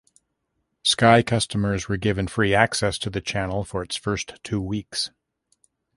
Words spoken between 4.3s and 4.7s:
two